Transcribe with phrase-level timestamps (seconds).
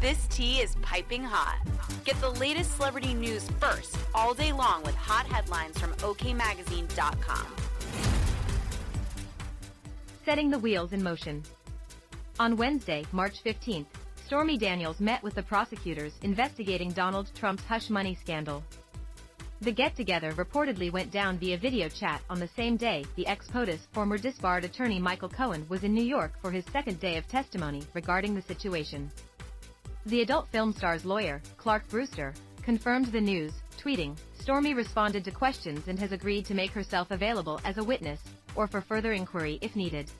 [0.00, 1.58] This tea is piping hot.
[2.04, 7.46] Get the latest celebrity news first all day long with hot headlines from OKMagazine.com.
[10.24, 11.42] Setting the wheels in motion.
[12.38, 13.86] On Wednesday, March 15th,
[14.24, 18.62] Stormy Daniels met with the prosecutors investigating Donald Trump's hush money scandal.
[19.62, 24.16] The get-together reportedly went down via video chat on the same day the ex-POTUS former
[24.16, 28.36] disbarred attorney Michael Cohen was in New York for his second day of testimony regarding
[28.36, 29.10] the situation.
[30.06, 35.88] The adult film star's lawyer, Clark Brewster, confirmed the news, tweeting, Stormy responded to questions
[35.88, 38.20] and has agreed to make herself available as a witness,
[38.54, 40.10] or for further inquiry if needed.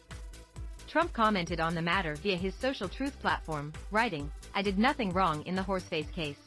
[0.87, 5.43] Trump commented on the matter via his social truth platform, writing, I did nothing wrong
[5.45, 6.39] in the horseface case.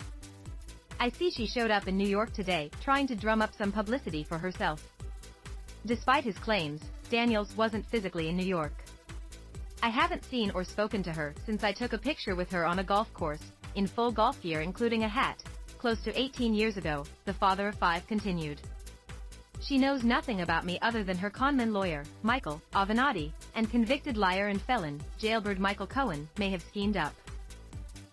[0.99, 4.23] I see she showed up in New York today, trying to drum up some publicity
[4.23, 4.83] for herself.
[5.85, 8.80] Despite his claims, Daniels wasn't physically in New York.
[9.83, 12.77] I haven't seen or spoken to her since I took a picture with her on
[12.79, 13.41] a golf course,
[13.73, 15.41] in full golf gear including a hat,
[15.79, 18.61] close to 18 years ago, the father of five continued.
[19.59, 24.49] She knows nothing about me other than her conman lawyer, Michael Avenatti, and convicted liar
[24.49, 27.13] and felon, jailbird Michael Cohen, may have schemed up.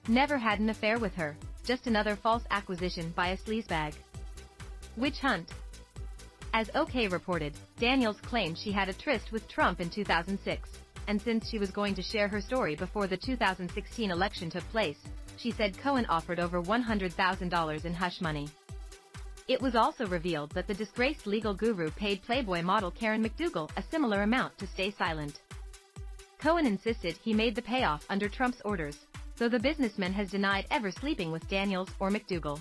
[0.08, 3.92] Never had an affair with her, just another false acquisition by a sleazebag.
[4.96, 5.50] Witch hunt.
[6.54, 10.70] As OK reported, Daniels claimed she had a tryst with Trump in 2006
[11.08, 14.98] and since she was going to share her story before the 2016 election took place,
[15.38, 18.46] she said Cohen offered over $100,000 in hush money.
[19.48, 23.82] It was also revealed that the disgraced legal guru paid Playboy model Karen McDougal a
[23.90, 25.40] similar amount to stay silent.
[26.38, 30.90] Cohen insisted he made the payoff under Trump's orders, though the businessman has denied ever
[30.90, 32.60] sleeping with Daniels or McDougal.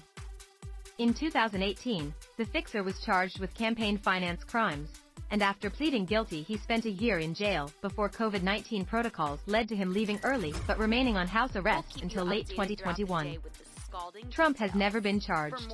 [1.00, 4.90] In 2018, the fixer was charged with campaign finance crimes,
[5.32, 9.76] and after pleading guilty he spent a year in jail before COVID-19 protocols led to
[9.76, 13.38] him leaving early but remaining on house arrest until late 2021.
[14.30, 15.74] Trump has never been charged.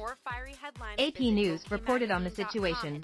[0.97, 3.03] AP News reported on the situation.